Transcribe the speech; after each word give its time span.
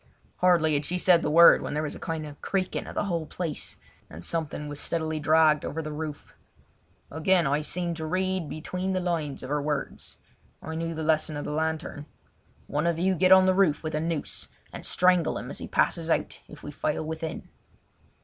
Hardly 0.37 0.73
had 0.73 0.83
she 0.83 0.97
said 0.97 1.21
the 1.21 1.29
word 1.29 1.61
when 1.61 1.75
there 1.75 1.83
was 1.83 1.93
a 1.93 1.99
kind 1.99 2.25
of 2.25 2.41
creaking 2.41 2.87
of 2.87 2.95
the 2.95 3.03
whole 3.03 3.27
place, 3.27 3.77
and 4.09 4.25
something 4.25 4.67
was 4.67 4.79
steadily 4.79 5.19
dragged 5.19 5.63
over 5.63 5.79
the 5.79 5.93
roof. 5.93 6.33
Again 7.11 7.45
I 7.45 7.61
seemed 7.61 7.97
to 7.97 8.07
read 8.07 8.49
between 8.49 8.93
the 8.93 8.99
lines 8.99 9.43
of 9.43 9.49
her 9.49 9.61
words. 9.61 10.17
I 10.59 10.73
knew 10.73 10.95
the 10.95 11.03
lesson 11.03 11.37
of 11.37 11.45
the 11.45 11.51
lantern. 11.51 12.07
"One 12.65 12.87
of 12.87 12.97
you 12.97 13.13
get 13.13 13.31
on 13.31 13.45
the 13.45 13.53
roof 13.53 13.83
with 13.83 13.93
a 13.93 13.99
noose 14.01 14.47
and 14.73 14.87
strangle 14.87 15.37
him 15.37 15.51
as 15.51 15.59
he 15.59 15.67
passes 15.67 16.09
out 16.09 16.39
if 16.47 16.63
we 16.63 16.71
fail 16.71 17.05
within." 17.05 17.47